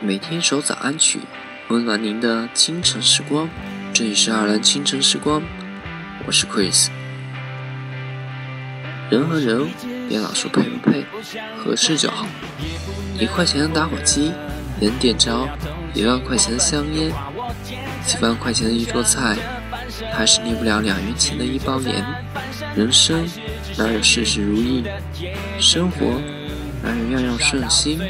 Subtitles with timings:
[0.00, 1.20] 每天一首早安曲，
[1.68, 3.48] 温暖您的清晨时光。
[3.94, 5.42] 这里是爱尔兰清晨时光，
[6.26, 6.88] 我是 Chris。
[9.10, 9.66] 人和人
[10.06, 11.02] 别老说配不配，
[11.56, 12.26] 合适就好。
[13.18, 14.32] 一块钱的打火机
[14.82, 15.48] 能点着
[15.94, 17.10] 一万块钱的香烟，
[18.04, 19.34] 几万块钱的一桌菜，
[20.12, 22.04] 还是离不了两元钱的一包盐。
[22.74, 23.26] 人生
[23.78, 24.84] 哪有事事如意？
[25.58, 26.20] 生活
[26.86, 28.00] 哪有样样顺心？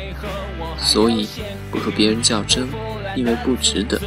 [0.78, 1.26] 所以，
[1.70, 2.68] 不和别人较真，
[3.16, 3.98] 因为不值得；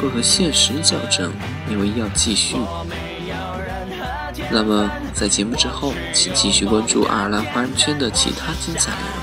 [0.00, 1.30] 不和现实较真，
[1.68, 2.56] 因为要继续。
[4.50, 9.22] 那么，在节目之后，请继续关注爱尔兰华人圈的其他精彩内容。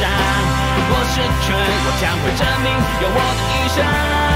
[0.00, 2.70] 我是犬，我将会证明
[3.02, 4.27] 用我的一生。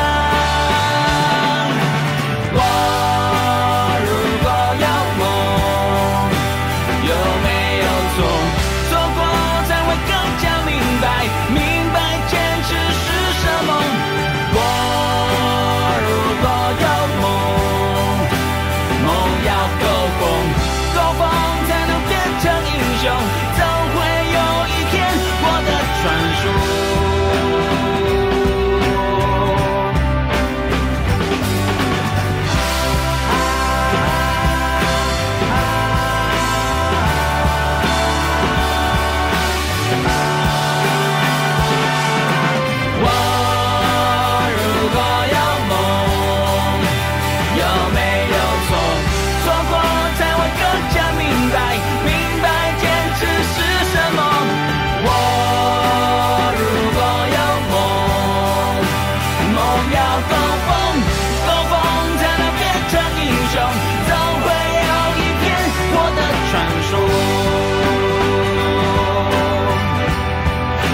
[59.94, 59.98] 要
[60.28, 60.32] 疯
[60.66, 60.70] 疯
[61.46, 61.72] 疯疯，
[62.18, 63.22] 才能变成英
[63.52, 63.54] 雄。
[64.08, 64.10] 总
[64.42, 64.46] 会
[64.88, 65.44] 有一篇
[65.94, 66.20] 我的
[66.50, 66.52] 传
[66.88, 66.92] 说，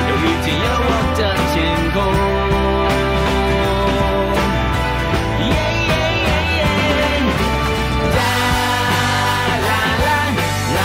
[0.08, 1.20] 有一天有我的
[1.52, 1.56] 天
[1.94, 1.96] 空。
[8.16, 8.20] 啦
[9.66, 10.08] 啦啦
[10.74, 10.76] 啦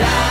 [0.00, 0.27] 啦。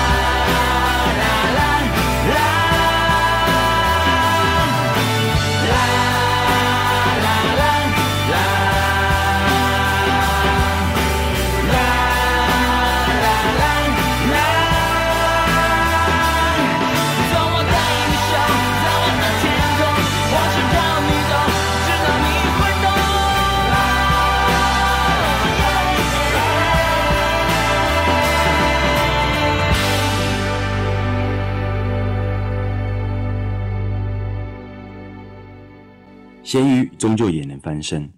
[36.48, 38.10] 咸鱼终究也能翻身，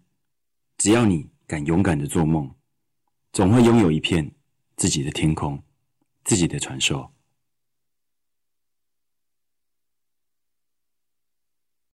[0.78, 2.54] 只要你敢勇敢的做梦，
[3.34, 4.32] 总会拥有一片
[4.76, 5.60] 自己的天空，
[6.24, 7.12] 自己的传说。